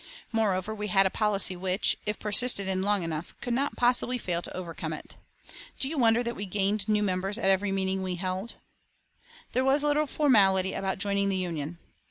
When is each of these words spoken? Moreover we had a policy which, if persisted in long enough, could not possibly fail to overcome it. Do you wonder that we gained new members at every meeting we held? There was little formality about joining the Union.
Moreover 0.31 0.73
we 0.73 0.87
had 0.87 1.05
a 1.05 1.11
policy 1.11 1.55
which, 1.55 1.95
if 2.07 2.17
persisted 2.17 2.67
in 2.67 2.81
long 2.81 3.03
enough, 3.03 3.35
could 3.39 3.53
not 3.53 3.75
possibly 3.77 4.17
fail 4.17 4.41
to 4.41 4.57
overcome 4.57 4.93
it. 4.93 5.15
Do 5.79 5.87
you 5.87 5.95
wonder 5.95 6.23
that 6.23 6.35
we 6.35 6.47
gained 6.47 6.89
new 6.89 7.03
members 7.03 7.37
at 7.37 7.51
every 7.51 7.71
meeting 7.71 8.01
we 8.01 8.15
held? 8.15 8.55
There 9.51 9.63
was 9.63 9.83
little 9.83 10.07
formality 10.07 10.73
about 10.73 10.97
joining 10.97 11.29
the 11.29 11.37
Union. 11.37 11.77